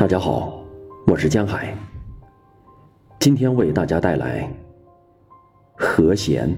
[0.00, 0.64] 大家好，
[1.06, 1.76] 我是江海。
[3.18, 4.44] 今天为大家带来
[5.76, 6.48] 《和弦》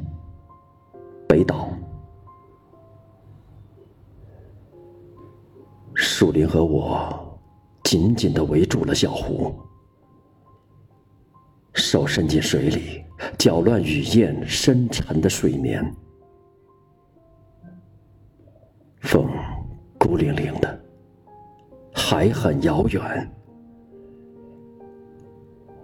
[1.27, 1.69] 北岛。
[5.93, 7.37] 树林和我
[7.83, 9.53] 紧紧的围住了小湖，
[11.75, 13.03] 手伸进水里，
[13.37, 15.85] 搅乱雨燕深沉的睡眠。
[19.01, 19.29] 风
[19.99, 20.81] 孤零零的。
[22.13, 23.01] 还很遥远。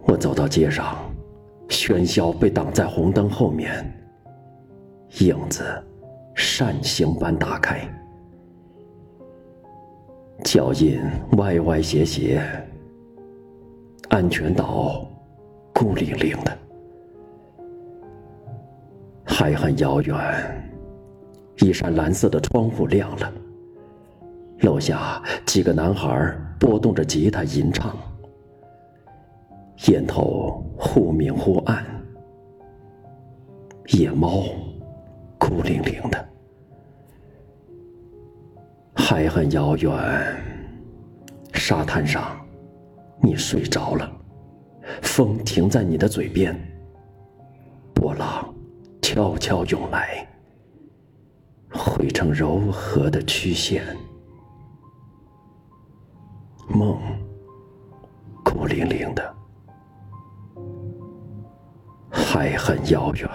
[0.05, 0.95] 我走到街上，
[1.71, 3.73] 喧嚣被挡在红灯后面，
[5.21, 5.65] 影子
[6.35, 7.81] 扇形般打开，
[10.45, 11.01] 脚印
[11.39, 12.43] 歪歪斜斜，
[14.11, 15.11] 安全岛
[15.73, 16.59] 孤零零的，
[19.25, 20.15] 还很遥远。
[21.63, 23.33] 一扇蓝色的窗户亮了。
[24.61, 27.97] 楼下几个男孩拨动着吉他吟唱，
[29.87, 31.85] 烟头忽明忽暗，
[33.87, 34.45] 野猫
[35.39, 36.29] 孤零零的，
[38.95, 40.45] 还很遥远。
[41.53, 42.37] 沙滩上，
[43.21, 44.11] 你睡着了，
[45.03, 46.59] 风停在你的嘴边，
[47.95, 48.55] 波浪
[49.03, 50.27] 悄悄涌来，
[51.71, 53.85] 汇成柔和的曲线。
[56.79, 56.97] 梦，
[58.45, 59.35] 孤零零的，
[62.09, 63.29] 还很遥远。